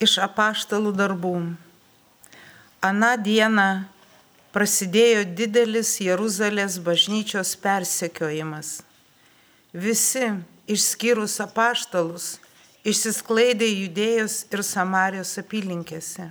iš 0.00 0.16
apaštalų 0.24 0.94
darbų. 0.96 1.34
Aną 2.80 3.10
dieną 3.20 3.68
prasidėjo 4.54 5.26
didelis 5.36 5.98
Jeruzalės 6.00 6.78
bažnyčios 6.80 7.52
persekiojimas. 7.60 8.80
Visi, 9.76 10.30
išskyrus 10.64 11.36
apaštalus, 11.44 12.38
išsisklaidė 12.82 13.68
judėjus 13.68 14.46
ir 14.48 14.64
Samarijos 14.64 15.36
apylinkėse. 15.42 16.30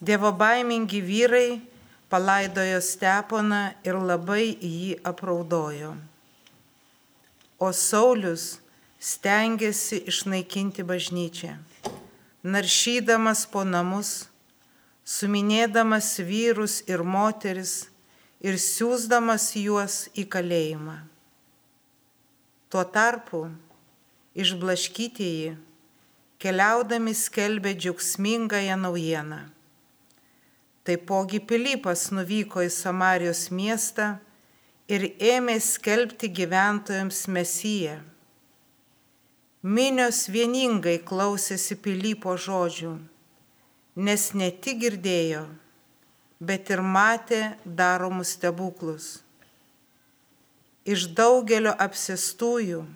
Dievo 0.00 0.30
baimingi 0.32 1.02
vyrai 1.02 1.58
palaidojo 2.08 2.78
Steponą 2.80 3.64
ir 3.84 3.98
labai 3.98 4.54
jį 4.54 4.94
apraudojo. 5.10 5.96
O 7.60 7.74
Saulis 7.76 8.54
stengiasi 9.02 10.00
išnaikinti 10.08 10.86
bažnyčią 10.86 11.58
naršydamas 12.42 13.44
po 13.50 13.64
namus, 13.68 14.30
suminėdamas 15.04 16.18
vyrus 16.24 16.80
ir 16.88 17.02
moteris 17.04 17.90
ir 18.40 18.56
siūsdamas 18.56 19.52
juos 19.60 20.06
į 20.16 20.24
kalėjimą. 20.32 20.96
Tuo 22.70 22.84
tarpu 22.88 23.48
išblaškytieji 24.38 25.56
keliaudami 26.40 27.12
skelbė 27.12 27.74
džiaugsmingąją 27.76 28.76
naujieną. 28.80 29.40
Taipogi 30.86 31.42
Pilypas 31.44 32.08
nuvyko 32.14 32.62
į 32.64 32.70
Samarijos 32.72 33.50
miestą 33.52 34.14
ir 34.88 35.10
ėmė 35.20 35.58
skelbti 35.60 36.30
gyventojams 36.32 37.26
Mesiją 37.28 37.98
Minios 39.60 40.24
vieningai 40.32 41.02
klausėsi 41.04 41.76
Pilypo 41.76 42.32
žodžių, 42.32 42.94
nes 44.00 44.22
ne 44.32 44.48
tik 44.56 44.78
girdėjo, 44.80 45.42
bet 46.40 46.72
ir 46.72 46.80
matė 46.80 47.58
daromus 47.68 48.32
stebuklus. 48.38 49.20
Iš 50.88 51.10
daugelio 51.12 51.76
apsistųjų, 51.76 52.86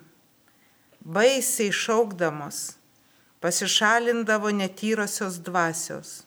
baisiai 1.05 1.69
šaukdamos, 1.69 2.79
pasišalindavo 3.45 4.49
netyrosios 4.49 5.37
dvasios. 5.37 6.23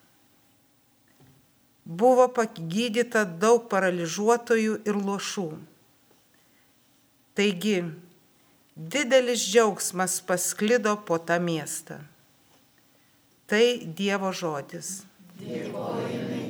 Buvo 1.82 2.30
pagydyta 2.30 3.26
daug 3.26 3.66
paralyžiuotojų 3.66 4.84
ir 4.86 5.02
lošų. 5.02 5.50
Taigi, 7.34 7.80
didelis 8.78 9.42
džiaugsmas 9.42 10.20
pasklido 10.22 10.96
po 11.06 11.18
tą 11.18 11.40
miestą. 11.42 11.98
Tai 13.48 13.64
Dievo 13.98 14.30
žodis. 14.32 15.02
Dėkojame 15.40 16.47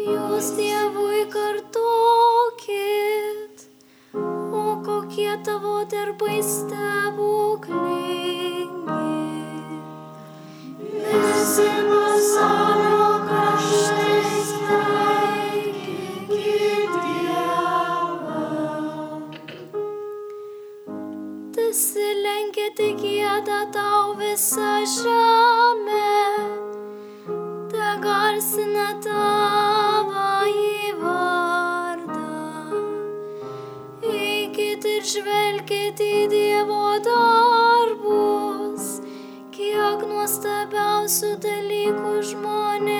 Jūs 0.00 0.46
Dievui 0.56 1.26
kartokit, 1.32 2.76
o 4.16 4.62
kokie 4.86 5.34
tavo 5.44 5.84
darbai 5.92 6.40
stebuklingi. 6.40 7.80
Visi 11.04 11.68
pasaulio 11.90 13.08
kraštai 13.26 14.22
sveikinkit 14.52 15.82
Dievą. 17.04 18.44
Dasilenkite 21.58 22.88
gėdą 23.02 23.60
tau 23.76 24.06
visą 24.22 24.72
žemę, 24.96 26.16
te 27.74 27.88
garsina 28.06 28.88
tavo 29.04 29.29
nuostabiausių 41.10 41.30
dalykų 41.42 42.10
žmonėms 42.28 42.99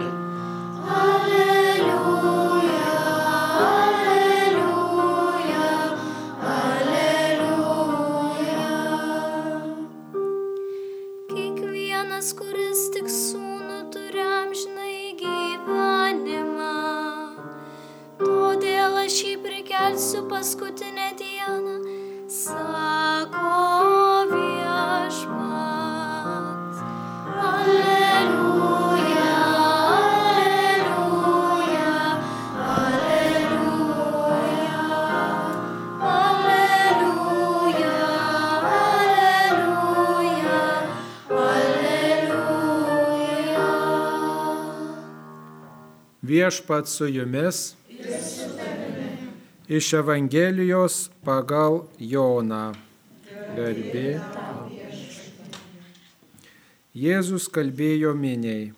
Mm-hmm. 0.00 0.18
Viešpat 46.42 46.88
su 46.88 47.06
jumis. 47.06 47.76
Iš 49.68 49.92
Evangelijos 49.92 51.10
pagal 51.22 51.84
Joną. 51.98 52.72
Garbė. 53.54 54.18
Jėzus 56.98 57.46
kalbėjo 57.46 58.10
miniai. 58.18 58.72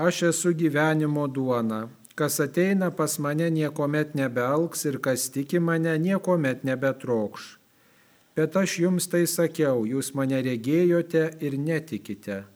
Aš 0.00 0.22
esu 0.30 0.56
gyvenimo 0.56 1.28
duona. 1.28 1.84
Kas 2.16 2.40
ateina 2.40 2.88
pas 2.88 3.20
mane 3.20 3.52
niekuomet 3.60 4.16
nebealks 4.16 4.88
ir 4.88 5.02
kas 5.04 5.28
tiki 5.34 5.60
mane 5.60 5.98
niekuomet 5.98 6.64
nebetrokš. 6.64 7.58
Bet 8.32 8.56
aš 8.56 8.80
jums 8.86 9.12
tai 9.12 9.26
sakiau, 9.28 9.84
jūs 9.84 10.14
mane 10.16 10.40
regėjote 10.40 11.34
ir 11.44 11.60
netikite. 11.60 12.46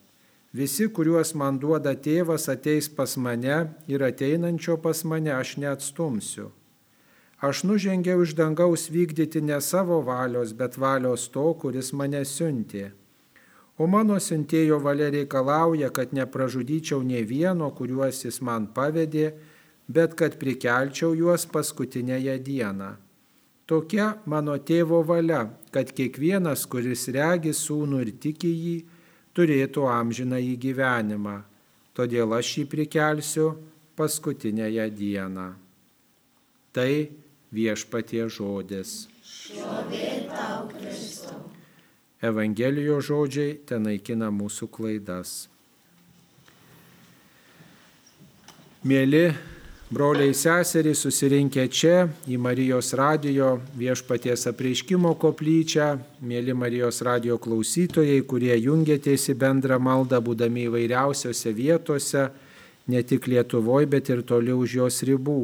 Visi, 0.53 0.85
kuriuos 0.93 1.33
man 1.33 1.57
duoda 1.57 1.95
tėvas, 1.97 2.45
ateis 2.53 2.91
pas 2.93 3.17
mane 3.17 3.55
ir 3.89 4.03
ateinančio 4.05 4.77
pas 4.85 5.01
mane 5.09 5.33
aš 5.33 5.57
neatstumsiu. 5.63 6.51
Aš 7.43 7.63
nužengiau 7.65 8.21
iš 8.23 8.35
dangaus 8.37 8.91
vykdyti 8.93 9.41
ne 9.41 9.57
savo 9.65 10.03
valios, 10.05 10.53
bet 10.53 10.77
valios 10.77 11.25
to, 11.33 11.47
kuris 11.63 11.91
mane 11.97 12.21
siuntė. 12.29 12.93
O 13.81 13.89
mano 13.89 14.19
siuntėjo 14.21 14.77
valia 14.85 15.09
reikalauja, 15.11 15.89
kad 15.91 16.13
nepražudyčiau 16.13 17.01
ne 17.03 17.25
vieno, 17.25 17.73
kuriuos 17.73 18.21
jis 18.27 18.43
man 18.45 18.69
pavedė, 18.77 19.33
bet 19.89 20.15
kad 20.21 20.37
prikelčiau 20.39 21.17
juos 21.17 21.49
paskutinėje 21.49 22.37
dieną. 22.45 22.93
Tokia 23.67 24.19
mano 24.29 24.59
tėvo 24.61 25.01
valia, 25.09 25.47
kad 25.73 25.91
kiekvienas, 25.97 26.69
kuris 26.69 27.09
regi 27.17 27.57
sūnų 27.57 28.05
ir 28.05 28.13
tiki 28.21 28.53
jį, 28.53 28.77
turėtų 29.37 29.87
amžiną 29.89 30.41
į 30.41 30.55
gyvenimą. 30.61 31.41
Todėl 31.97 32.33
aš 32.37 32.57
jį 32.59 32.65
prikelsiu 32.73 33.49
paskutinėje 33.99 34.87
dieną. 34.97 35.53
Tai 36.73 36.93
viešpatie 37.53 38.25
žodis. 38.33 39.07
Evangelijos 42.23 43.09
žodžiai 43.11 43.57
ten 43.67 43.85
naikina 43.89 44.31
mūsų 44.33 44.69
klaidas. 44.73 45.35
Mėly 48.83 49.27
Broliai 49.93 50.33
seserys 50.33 51.03
susirinkę 51.05 51.67
čia 51.69 52.07
į 52.25 52.39
Marijos 52.41 52.95
radijo 52.97 53.59
viešpaties 53.77 54.47
apreiškimo 54.49 55.11
koplyčią, 55.21 55.89
mėly 56.25 56.55
Marijos 56.57 57.03
radijo 57.05 57.37
klausytojai, 57.37 58.23
kurie 58.25 58.55
jungiatės 58.57 59.27
į 59.29 59.35
bendrą 59.43 59.77
maldą, 59.77 60.23
būdami 60.25 60.65
įvairiausiose 60.71 61.53
vietose, 61.53 62.23
ne 62.89 63.03
tik 63.05 63.29
Lietuvoje, 63.29 63.91
bet 63.93 64.09
ir 64.09 64.25
toliau 64.25 64.63
už 64.65 64.79
jos 64.79 65.03
ribų. 65.11 65.37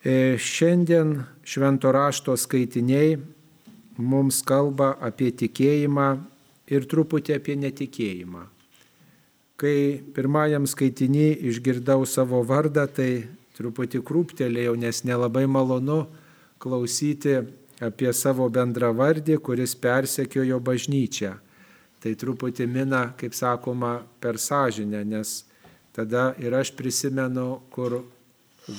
E, 0.00 0.40
šiandien 0.40 1.12
švento 1.44 1.92
rašto 1.92 2.38
skaitiniai 2.40 3.18
mums 4.00 4.40
kalba 4.48 4.94
apie 4.96 5.28
tikėjimą 5.44 6.08
ir 6.72 6.88
truputį 6.88 7.36
apie 7.36 7.60
netikėjimą. 7.68 8.48
Kai 9.62 10.02
pirmajam 10.10 10.64
skaitinį 10.66 11.28
išgirdau 11.52 12.02
savo 12.10 12.40
vardą, 12.42 12.88
tai 12.90 13.28
truputį 13.54 14.00
krūptelėjau, 14.02 14.74
nes 14.74 15.04
nelabai 15.06 15.44
malonu 15.46 16.00
klausyti 16.58 17.36
apie 17.82 18.10
savo 18.10 18.48
bendrą 18.50 18.90
vardį, 18.98 19.36
kuris 19.38 19.76
persekiojo 19.78 20.58
bažnyčią. 20.66 21.36
Tai 22.02 22.12
truputį 22.18 22.66
mina, 22.66 23.04
kaip 23.14 23.38
sakoma, 23.38 24.00
per 24.18 24.40
sąžinę, 24.42 25.04
nes 25.06 25.44
tada 25.94 26.32
ir 26.42 26.58
aš 26.58 26.74
prisimenu, 26.74 27.62
kur 27.70 28.00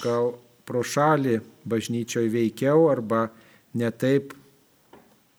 gal 0.03 0.33
pro 0.68 0.83
šalį 0.83 1.39
bažnyčioje 1.63 2.27
veikiau 2.27 2.89
arba 2.91 3.30
netaip 3.71 4.35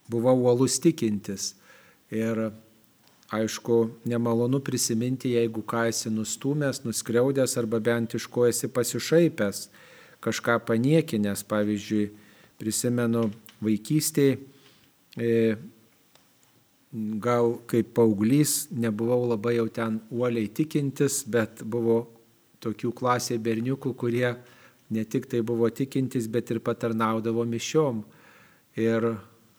buvau 0.09 0.39
uolus 0.47 0.81
tikintis. 0.81 1.53
Ir 2.09 2.47
Aišku, 3.33 3.89
nemalonu 4.05 4.59
prisiminti, 4.61 5.31
jeigu 5.33 5.63
ką 5.65 5.87
esi 5.89 6.11
nustumęs, 6.13 6.83
nuskriaudęs 6.85 7.57
arba 7.57 7.79
bent 7.81 8.13
iš 8.13 8.27
ko 8.29 8.45
esi 8.45 8.69
pasišaipęs, 8.69 9.69
kažką 10.21 10.59
paniekinęs. 10.67 11.41
Pavyzdžiui, 11.49 12.11
prisimenu 12.61 13.31
vaikystėje, 13.65 14.37
gal 17.23 17.55
kaip 17.67 17.93
paauglys 17.97 18.67
nebuvau 18.71 19.25
labai 19.31 19.57
jau 19.57 19.67
ten 19.73 19.99
uoliai 20.13 20.47
tikintis, 20.47 21.23
bet 21.27 21.63
buvo 21.63 22.05
tokių 22.63 22.93
klasėje 22.95 23.41
berniukų, 23.41 23.93
kurie 23.97 24.35
ne 24.93 25.03
tik 25.03 25.27
tai 25.31 25.41
buvo 25.41 25.69
tikintis, 25.69 26.29
bet 26.31 26.53
ir 26.53 26.61
patarnaudavo 26.63 27.43
mišiom. 27.49 28.03
Ir 28.79 29.15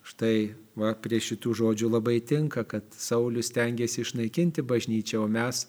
štai 0.06 0.54
Va, 0.76 0.92
prie 0.92 1.22
šitų 1.24 1.54
žodžių 1.56 1.88
labai 1.88 2.18
tinka, 2.20 2.66
kad 2.68 2.84
Saulis 2.92 3.48
tengiasi 3.54 4.02
išnaikinti 4.02 4.60
bažnyčią, 4.60 5.22
o 5.24 5.28
mes 5.28 5.62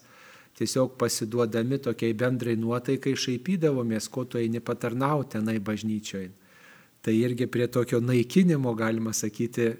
tiesiog 0.58 0.98
pasiduodami 1.00 1.78
tokiai 1.80 2.16
bendrai 2.18 2.58
nuotaikai 2.60 3.14
šaipydavomės, 3.16 4.10
ko 4.12 4.26
tu 4.28 4.40
eini 4.40 4.60
patarnauti 4.60 5.38
tenai 5.38 5.56
bažnyčioje. 5.64 6.28
Tai 7.00 7.14
irgi 7.14 7.46
prie 7.48 7.70
tokio 7.72 8.02
naikinimo, 8.04 8.74
galima 8.76 9.14
sakyti, 9.14 9.70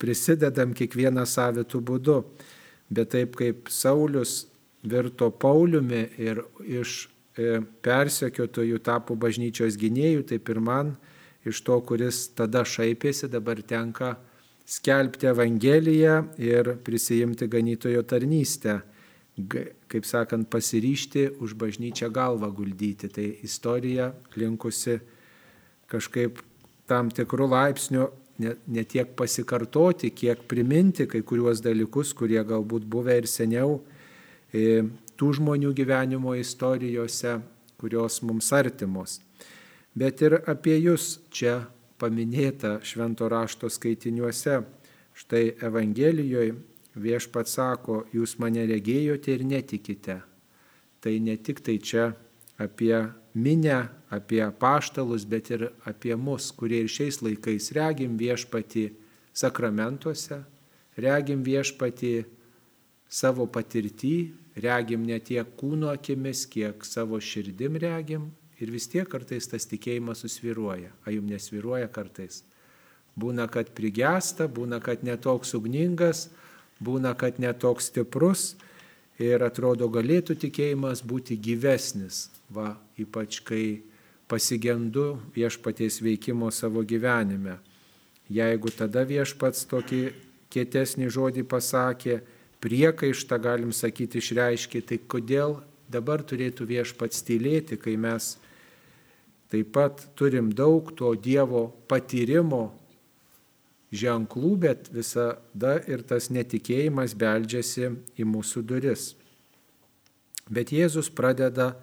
prisidedam 0.00 0.72
kiekvieną 0.78 1.26
savitų 1.28 1.82
būdu. 1.84 2.18
Bet 2.92 3.12
taip 3.12 3.36
kaip 3.36 3.68
Saulis 3.72 4.46
virto 4.88 5.30
Pauliumi 5.30 6.06
ir 6.22 6.42
iš 6.64 7.08
e, 7.36 7.60
persekiotojų 7.84 8.80
tapo 8.84 9.16
bažnyčios 9.18 9.76
gynėjų, 9.80 10.26
taip 10.32 10.48
ir 10.48 10.60
man 10.64 10.96
iš 11.44 11.60
to, 11.66 11.80
kuris 11.84 12.28
tada 12.36 12.62
šaipėsi, 12.64 13.28
dabar 13.28 13.60
tenka 13.66 14.14
skelbti 14.72 15.28
Evangeliją 15.28 16.16
ir 16.40 16.76
prisijimti 16.84 17.48
ganytojo 17.48 18.02
tarnystę, 18.08 18.80
kaip 19.88 20.06
sakant, 20.08 20.48
pasiryšti 20.52 21.26
už 21.44 21.54
bažnyčią 21.60 22.08
galvą 22.12 22.48
guldyti. 22.52 23.08
Tai 23.12 23.26
istorija 23.44 24.12
linkusi 24.36 24.98
kažkaip 25.92 26.40
tam 26.88 27.10
tikrų 27.12 27.48
laipsnių 27.52 28.08
ne, 28.42 28.54
ne 28.66 28.84
tiek 28.88 29.12
pasikartoti, 29.16 30.12
kiek 30.16 30.44
priminti 30.48 31.06
kai 31.08 31.22
kuriuos 31.24 31.62
dalykus, 31.64 32.14
kurie 32.16 32.40
galbūt 32.44 32.88
buvę 32.88 33.18
ir 33.20 33.28
seniau 33.30 33.80
e, 34.52 34.82
tų 35.20 35.34
žmonių 35.38 35.72
gyvenimo 35.76 36.34
istorijose, 36.38 37.38
kurios 37.80 38.20
mums 38.24 38.52
artimos. 38.56 39.20
Bet 39.96 40.22
ir 40.24 40.38
apie 40.48 40.78
jūs 40.78 41.18
čia 41.34 41.60
paminėta 42.02 42.80
švento 42.82 43.28
rašto 43.30 43.70
skaitiniuose. 43.70 44.60
Štai 45.14 45.52
Evangelijoje 45.62 46.56
viešpat 46.98 47.48
sako, 47.48 48.02
jūs 48.12 48.38
mane 48.42 48.64
regėjote 48.68 49.36
ir 49.36 49.44
netikite. 49.46 50.18
Tai 51.02 51.14
ne 51.20 51.36
tik 51.36 51.62
tai 51.64 51.78
čia 51.78 52.12
apie 52.60 52.96
minę, 53.34 53.78
apie 54.10 54.42
paštalus, 54.58 55.24
bet 55.28 55.50
ir 55.50 55.70
apie 55.88 56.16
mus, 56.16 56.50
kurie 56.56 56.82
ir 56.84 56.90
šiais 56.92 57.22
laikais 57.24 57.72
regim 57.76 58.18
viešpati 58.20 58.90
sakramentuose, 59.32 60.42
regim 61.00 61.42
viešpati 61.44 62.12
savo 63.08 63.46
patirtį, 63.46 64.16
regim 64.60 65.04
ne 65.08 65.18
tiek 65.20 65.56
kūno 65.56 65.92
akimis, 65.92 66.44
kiek 66.46 66.84
savo 66.84 67.20
širdim 67.20 67.80
regim 67.80 68.30
ir 68.62 68.70
vis 68.70 68.88
tiek 68.90 69.08
kartais 69.10 69.48
tas 69.50 69.66
tikėjimas 69.68 70.22
susviruoja. 70.24 70.92
A 71.04 71.14
jums 71.14 71.30
nesviruoja 71.34 71.90
kartais. 71.92 72.42
Būna, 73.18 73.48
kad 73.52 73.74
prigesta, 73.76 74.48
būna, 74.48 74.80
kad 74.80 75.02
netoks 75.04 75.52
ugningas, 75.58 76.30
būna, 76.80 77.12
kad 77.18 77.38
netoks 77.42 77.90
stiprus 77.90 78.54
ir 79.20 79.44
atrodo 79.44 79.90
galėtų 79.92 80.38
tikėjimas 80.46 81.02
būti 81.04 81.36
gyvesnis, 81.36 82.30
va, 82.48 82.76
ypač 82.96 83.42
kai 83.44 83.82
pasigendu 84.32 85.18
viešpaties 85.34 86.00
veikimo 86.00 86.48
savo 86.50 86.80
gyvenime. 86.88 87.58
Jeigu 88.32 88.70
tada 88.72 89.02
viešpats 89.04 89.66
tokį 89.68 90.02
kietesnį 90.52 91.10
žodį 91.12 91.44
pasakė, 91.48 92.22
priekaištą 92.64 93.36
galim 93.42 93.74
sakyti 93.76 94.22
išreiškė, 94.22 94.80
tai 94.88 94.98
kodėl 95.04 95.58
dabar 95.92 96.22
turėtų 96.24 96.64
viešpats 96.70 97.24
tylėti, 97.28 97.76
kai 97.76 97.98
mes 98.00 98.36
Taip 99.52 99.74
pat 99.74 100.06
turim 100.16 100.48
daug 100.56 100.94
to 100.96 101.10
Dievo 101.12 101.66
patyrimo 101.88 102.70
ženklų, 103.92 104.52
bet 104.64 104.88
visada 104.88 105.74
ir 105.84 106.00
tas 106.08 106.30
netikėjimas 106.32 107.12
beeldžiasi 107.20 107.90
į 108.16 108.28
mūsų 108.32 108.62
duris. 108.64 109.10
Bet 110.48 110.72
Jėzus 110.72 111.10
pradeda 111.12 111.74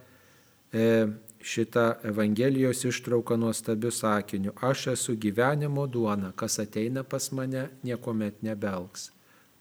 e, 0.73 1.13
šitą 1.45 1.99
Evangelijos 2.09 2.81
ištrauką 2.89 3.37
nuostabiu 3.37 3.93
sakiniu. 3.93 4.55
Aš 4.65 4.87
esu 4.95 5.15
gyvenimo 5.15 5.85
duona, 5.87 6.33
kas 6.35 6.59
ateina 6.65 7.05
pas 7.05 7.29
mane, 7.31 7.69
niekuomet 7.85 8.41
nebelgs. 8.41 9.11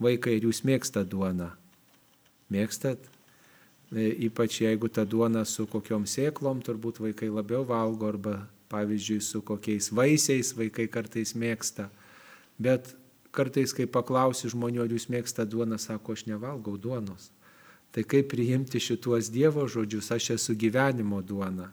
Vaikai, 0.01 0.39
ir 0.39 0.49
jūs 0.49 0.65
mėgstat 0.65 1.13
duoną? 1.13 1.53
Mėgstat? 2.49 3.18
E, 3.93 4.11
ypač 4.29 4.61
jeigu 4.63 4.89
ta 4.89 5.05
duona 5.05 5.45
su 5.49 5.67
kokiom 5.71 6.07
sėklom, 6.09 6.63
turbūt 6.65 7.01
vaikai 7.03 7.31
labiau 7.33 7.65
valgo, 7.69 8.09
arba 8.09 8.37
pavyzdžiui 8.69 9.21
su 9.25 9.43
kokiais 9.43 9.91
vaisiais 9.95 10.53
vaikai 10.57 10.89
kartais 10.93 11.35
mėgsta. 11.35 11.89
Bet 12.59 12.93
kartais, 13.33 13.73
kai 13.73 13.87
paklausi 13.87 14.51
žmonių, 14.53 14.85
ar 14.85 14.93
jūs 14.93 15.09
mėgsta 15.13 15.47
duoną, 15.49 15.79
sako, 15.81 16.17
aš 16.17 16.27
nevalgau 16.29 16.77
duonos. 16.81 17.31
Tai 17.95 18.05
kaip 18.05 18.29
priimti 18.33 18.81
šituos 18.83 19.31
Dievo 19.33 19.65
žodžius, 19.71 20.11
aš 20.13 20.35
esu 20.37 20.57
gyvenimo 20.59 21.23
duona. 21.25 21.71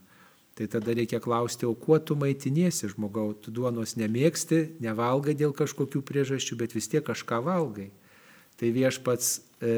Tai 0.55 0.69
tada 0.71 0.93
reikia 0.95 1.19
klausti, 1.19 1.67
o 1.67 1.73
kuo 1.75 1.97
tu 1.99 2.15
maitiniesi, 2.15 2.87
žmogau, 2.93 3.33
tu 3.35 3.51
duonos 3.51 3.97
nemėgsti, 3.99 4.79
nevalgai 4.79 5.35
dėl 5.35 5.51
kažkokių 5.51 5.99
priežasčių, 6.07 6.55
bet 6.61 6.75
vis 6.77 6.87
tiek 6.87 7.03
kažką 7.03 7.41
valgai. 7.43 7.89
Tai 8.55 8.69
viešpats 8.71 9.33
e, 9.59 9.73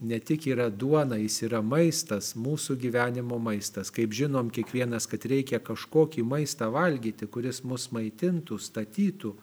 ne 0.00 0.18
tik 0.20 0.46
yra 0.48 0.70
duona, 0.70 1.18
jis 1.20 1.42
yra 1.48 1.60
maistas, 1.62 2.32
mūsų 2.38 2.76
gyvenimo 2.80 3.38
maistas. 3.42 3.92
Kaip 3.92 4.14
žinom, 4.16 4.50
kiekvienas, 4.52 5.06
kad 5.10 5.24
reikia 5.28 5.60
kažkokį 5.60 6.24
maistą 6.24 6.70
valgyti, 6.72 7.28
kuris 7.28 7.62
mus 7.64 7.90
maitintų, 7.92 8.58
statytų, 8.58 9.34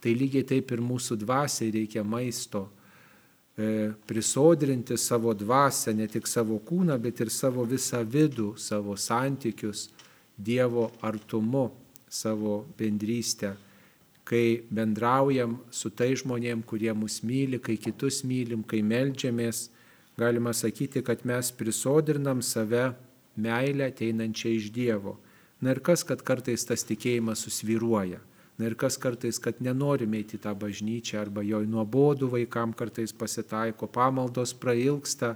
tai 0.00 0.16
lygiai 0.16 0.46
taip 0.48 0.72
ir 0.72 0.80
mūsų 0.80 1.20
dvasiai 1.20 1.72
reikia 1.74 2.04
maisto 2.04 2.68
E, 3.60 3.92
prisodrinti 4.06 4.96
savo 4.96 5.34
dvasę, 5.34 5.92
ne 5.94 6.06
tik 6.08 6.28
savo 6.30 6.56
kūną, 6.64 6.94
bet 7.02 7.18
ir 7.20 7.28
savo 7.34 7.66
visą 7.68 8.00
vidų, 8.06 8.54
savo 8.56 8.94
santykius 8.96 9.88
Dievo 10.40 10.86
artumu, 11.04 11.66
savo 12.08 12.62
bendrystę, 12.78 13.50
kai 14.24 14.62
bendraujam 14.72 15.58
su 15.68 15.90
tai 15.92 16.14
žmonėm, 16.16 16.62
kurie 16.64 16.94
mus 16.96 17.18
myli, 17.26 17.58
kai 17.60 17.76
kitus 17.76 18.22
mylim, 18.24 18.62
kai 18.64 18.80
melžiamės, 18.80 19.66
galima 20.20 20.52
sakyti, 20.52 21.02
kad 21.02 21.24
mes 21.24 21.50
prisodrinam 21.56 22.42
save 22.44 22.90
meilę 23.40 23.88
ateinančią 23.90 24.52
iš 24.56 24.70
Dievo. 24.74 25.16
Na 25.60 25.74
ir 25.74 25.80
kas, 25.84 26.04
kad 26.04 26.22
kartais 26.24 26.64
tas 26.68 26.84
tikėjimas 26.88 27.44
susviruoja. 27.44 28.20
Na 28.60 28.68
ir 28.68 28.76
kas 28.76 28.98
kartais, 29.00 29.38
kad 29.40 29.60
nenorime 29.64 30.20
eiti 30.20 30.36
tą 30.40 30.52
bažnyčią 30.56 31.20
arba 31.22 31.44
joj 31.44 31.64
nuobodų 31.68 32.28
vaikam 32.34 32.74
kartais 32.76 33.12
pasitaiko, 33.16 33.88
pamaldos 33.88 34.52
prailgsta, 34.52 35.34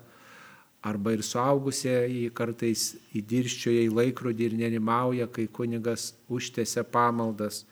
arba 0.84 1.14
ir 1.16 1.22
suaugusieji 1.24 2.28
kartais 2.36 2.90
įdirščioja 3.16 3.86
į 3.86 3.92
laikrodį 3.96 4.48
ir 4.50 4.56
nerimauja, 4.58 5.28
kai 5.32 5.46
kunigas 5.48 6.10
užtėse 6.28 6.84
pamaldas. 6.92 7.62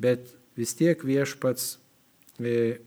Bet 0.00 0.32
vis 0.56 0.72
tiek 0.78 1.04
viešpats 1.04 1.74
e, 2.40 2.80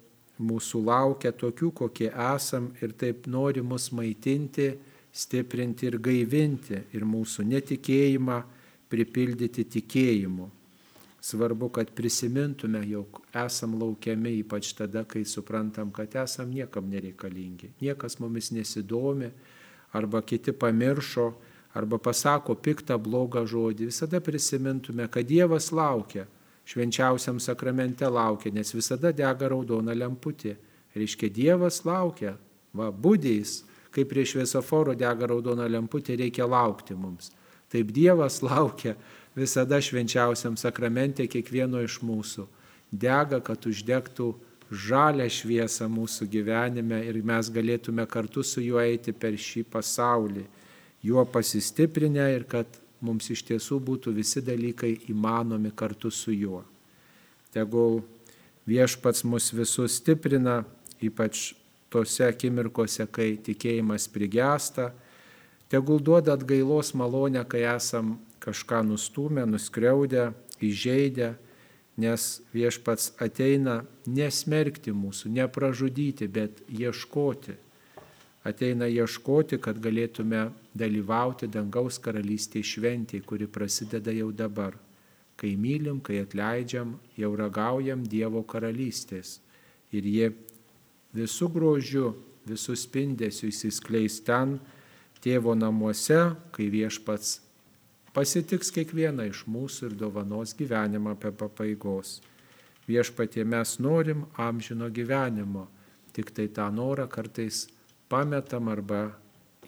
mūsų 0.43 0.83
laukia 0.85 1.31
tokių, 1.31 1.71
kokie 1.83 2.09
esam 2.12 2.71
ir 2.81 2.95
taip 3.00 3.27
nori 3.31 3.63
mus 3.65 3.89
maitinti, 3.95 4.73
stiprinti 5.13 5.88
ir 5.89 6.00
gaivinti 6.01 6.81
ir 6.93 7.05
mūsų 7.05 7.45
netikėjimą 7.51 8.41
pripildyti 8.89 9.65
tikėjimu. 9.77 10.50
Svarbu, 11.23 11.69
kad 11.71 11.91
prisimintume, 11.95 12.81
jog 12.89 13.21
esam 13.45 13.77
laukiami 13.79 14.33
ypač 14.41 14.73
tada, 14.75 15.05
kai 15.07 15.23
suprantam, 15.23 15.93
kad 15.95 16.17
esam 16.19 16.51
niekam 16.51 16.89
nereikalingi. 16.91 17.69
Niekas 17.79 18.19
mumis 18.19 18.51
nesidomi, 18.51 19.29
arba 19.95 20.19
kiti 20.21 20.51
pamiršo, 20.51 21.29
arba 21.73 21.97
pasako 21.97 22.57
piktą 22.59 22.97
blogą 23.00 23.45
žodį. 23.47 23.88
Visada 23.93 24.19
prisimintume, 24.19 25.07
kad 25.07 25.29
Dievas 25.29 25.71
laukia, 25.71 26.27
švenčiausiam 26.65 27.39
sakramente 27.39 28.08
laukia, 28.08 28.51
nes 28.53 28.74
visada 28.75 29.12
dega 29.12 29.50
raudona 29.51 29.96
lemputė. 29.98 30.55
Reiškia, 30.93 31.29
Dievas 31.34 31.82
laukia, 31.86 32.36
va, 32.74 32.91
būdės, 32.91 33.63
kai 33.93 34.05
prie 34.10 34.25
šviesoforo 34.29 34.93
dega 34.98 35.27
raudona 35.29 35.65
lemputė, 35.70 36.17
reikia 36.20 36.46
laukti 36.50 36.96
mums. 36.98 37.32
Taip 37.74 37.89
Dievas 37.93 38.41
laukia 38.46 38.96
visada 39.36 39.79
švenčiausiam 39.82 40.58
sakramente 40.58 41.25
kiekvieno 41.27 41.82
iš 41.82 42.00
mūsų 42.05 42.46
dega, 42.93 43.41
kad 43.41 43.65
uždegtų 43.65 44.34
žalę 44.74 45.25
šviesą 45.29 45.88
mūsų 45.89 46.27
gyvenime 46.29 47.01
ir 47.05 47.20
mes 47.25 47.50
galėtume 47.53 48.05
kartu 48.10 48.43
su 48.46 48.62
juo 48.62 48.82
eiti 48.82 49.13
per 49.13 49.38
šį 49.38 49.65
pasaulį, 49.74 50.46
juo 51.03 51.25
pasistiprinę 51.25 52.29
ir 52.36 52.46
kad 52.50 52.79
mums 53.03 53.29
iš 53.33 53.43
tiesų 53.50 53.79
būtų 53.83 54.13
visi 54.15 54.41
dalykai 54.41 54.95
įmanomi 55.12 55.74
kartu 55.75 56.12
su 56.12 56.33
juo. 56.33 56.63
Tegul 57.53 58.01
viešpats 58.65 59.25
mus 59.27 59.51
visus 59.53 60.00
stiprina, 60.00 60.63
ypač 61.03 61.51
tose 61.93 62.25
akimirkose, 62.25 63.05
kai 63.12 63.36
tikėjimas 63.38 64.07
prigesta, 64.10 64.91
tegul 65.69 66.01
duoda 66.01 66.33
atgailos 66.38 66.93
malonę, 66.98 67.43
kai 67.45 67.65
esam 67.75 68.15
kažką 68.43 68.81
nustumę, 68.88 69.45
nuskriaudę, 69.48 70.31
įžeidę, 70.63 71.33
nes 71.98 72.41
viešpats 72.53 73.13
ateina 73.22 73.83
nesmerkti 74.10 74.93
mūsų, 74.95 75.29
nepražudyti, 75.38 76.27
bet 76.27 76.63
ieškoti. 76.72 77.55
Ateina 78.43 78.89
ieškoti, 78.91 79.57
kad 79.63 79.77
galėtume 79.79 80.50
dalyvauti 80.75 81.47
dangaus 81.47 82.00
karalystėje 82.03 82.67
šventėje, 82.73 83.23
kuri 83.23 83.47
prasideda 83.47 84.12
jau 84.12 84.31
dabar. 84.35 84.75
Kai 85.39 85.55
mylim, 85.55 86.01
kai 86.03 86.19
atleidžiam, 86.21 86.97
jau 87.17 87.31
ragaujam 87.39 88.03
Dievo 88.03 88.43
karalystės. 88.43 89.39
Ir 89.95 90.03
jie 90.03 90.27
visų 91.15 91.50
grožių, 91.55 92.12
visų 92.50 92.75
spindesių 92.77 93.47
įsiskleis 93.47 94.19
ten, 94.27 94.57
tėvo 95.23 95.55
namuose, 95.55 96.35
kai 96.51 96.67
viešpats 96.67 97.39
pasitiks 98.13 98.69
kiekvieną 98.75 99.29
iš 99.31 99.45
mūsų 99.50 99.89
ir 99.89 99.95
dovanos 99.97 100.53
gyvenimą 100.57 101.15
apie 101.15 101.31
pabaigos. 101.33 102.19
Viešpatie 102.85 103.45
mes 103.47 103.77
norim 103.79 104.25
amžino 104.35 104.89
gyvenimo, 104.91 105.69
tik 106.13 106.33
tai 106.35 106.50
tą 106.51 106.67
norą 106.75 107.07
kartais 107.09 107.69
pametam 108.13 108.70
arba 108.70 109.08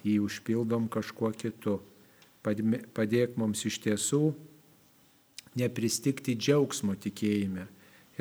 jį 0.06 0.20
užpildom 0.28 0.86
kažkuo 0.94 1.32
kitu. 1.34 1.80
Padėk 2.46 3.40
mums 3.42 3.64
iš 3.66 3.80
tiesų 3.82 4.28
nepristikti 5.58 6.36
džiaugsmo 6.38 6.94
tikėjime. 7.02 7.66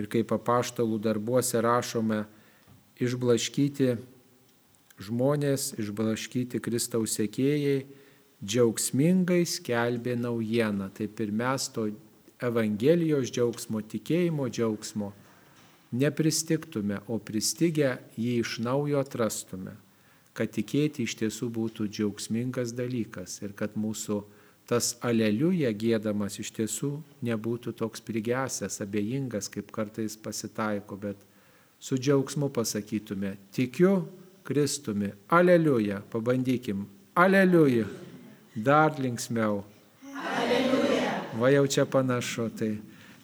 Ir 0.00 0.08
kaip 0.10 0.32
apaštalų 0.32 0.96
darbuose 1.04 1.60
rašome, 1.62 2.22
išblaškyti 3.04 3.90
žmonės, 5.04 5.74
išblaškyti 5.82 6.62
Kristaus 6.64 7.18
sėkėjai, 7.18 7.84
džiaugsmingai 8.40 9.42
skelbė 9.46 10.16
naujieną. 10.22 10.88
Taip 10.96 11.20
ir 11.20 11.34
mes 11.36 11.68
to 11.74 11.90
Evangelijos 12.44 13.28
džiaugsmo, 13.28 13.84
tikėjimo 13.92 14.48
džiaugsmo 14.48 15.12
nepristiktume, 15.94 16.98
o 17.06 17.20
pristigę 17.22 17.98
jį 18.18 18.40
iš 18.42 18.58
naujo 18.64 19.00
atrastume, 19.02 19.76
kad 20.34 20.50
tikėti 20.54 21.06
iš 21.06 21.14
tiesų 21.20 21.48
būtų 21.54 21.86
džiaugsmingas 21.88 22.74
dalykas 22.74 23.38
ir 23.42 23.54
kad 23.56 23.76
mūsų 23.78 24.22
tas 24.68 24.94
aleliuja 25.04 25.70
gėdamas 25.76 26.38
iš 26.40 26.50
tiesų 26.56 26.90
nebūtų 27.24 27.74
toks 27.78 28.02
prigesęs, 28.04 28.80
abejingas, 28.84 29.50
kaip 29.52 29.70
kartais 29.74 30.16
pasitaiko, 30.16 30.96
bet 30.96 31.20
su 31.78 31.98
džiaugsmu 32.00 32.50
pasakytume, 32.54 33.36
tikiu 33.52 34.02
Kristumi, 34.44 35.08
aleliuja, 35.32 36.02
pabandykim, 36.12 36.82
aleliuja 37.16 37.86
dar 38.54 38.98
linksmiau. 39.00 39.62
Alleluja. 40.12 41.12
Va 41.40 41.48
jau 41.48 41.64
čia 41.66 41.86
panašu, 41.88 42.50
tai, 42.58 42.74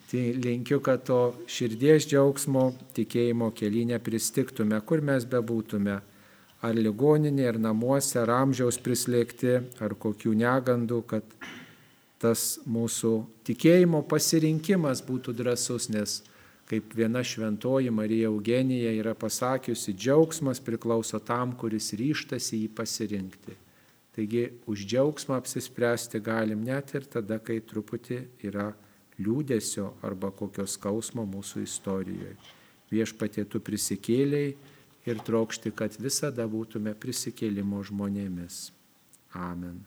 tai 0.08 0.22
linkiu, 0.40 0.80
kad 0.80 1.04
to 1.04 1.18
širdies 1.44 2.08
džiaugsmo 2.08 2.70
tikėjimo 2.96 3.50
kelyje 3.52 4.00
pristiktume, 4.00 4.80
kur 4.80 5.04
mes 5.04 5.28
bebūtume. 5.28 5.98
Ar 6.60 6.76
ligoninė, 6.76 7.46
ar 7.48 7.58
namuose, 7.58 8.18
ar 8.20 8.34
amžiaus 8.42 8.76
prislėgti, 8.84 9.54
ar 9.80 9.94
kokių 9.96 10.34
negandų, 10.36 10.98
kad 11.08 11.24
tas 12.20 12.58
mūsų 12.68 13.14
tikėjimo 13.48 14.02
pasirinkimas 14.08 15.00
būtų 15.06 15.32
drasus, 15.38 15.88
nes 15.88 16.18
kaip 16.70 16.92
viena 16.94 17.22
šventoji 17.24 17.90
Marija 17.90 18.28
Eugenija 18.28 18.92
yra 18.94 19.14
pasakiusi, 19.18 19.94
džiaugsmas 19.96 20.60
priklauso 20.62 21.18
tam, 21.18 21.56
kuris 21.58 21.90
ryštasi 21.98 22.60
jį 22.60 22.68
pasirinkti. 22.76 23.56
Taigi 24.14 24.44
už 24.70 24.84
džiaugsmą 24.84 25.38
apsispręsti 25.40 26.20
galim 26.22 26.62
net 26.66 26.92
ir 26.94 27.08
tada, 27.10 27.40
kai 27.42 27.60
truputį 27.64 28.20
yra 28.46 28.68
liūdėsio 29.20 29.86
arba 30.06 30.30
kokio 30.34 30.66
skausmo 30.68 31.24
mūsų 31.24 31.64
istorijoje. 31.64 32.36
Viešpatie 32.90 33.44
tu 33.48 33.60
prisikėliai 33.62 34.54
ir 35.06 35.22
trokšti, 35.26 35.72
kad 35.76 35.96
visada 36.00 36.46
būtume 36.50 36.94
prisikėlimo 36.94 37.82
žmonėmis. 37.86 38.70
Amen. 39.34 39.80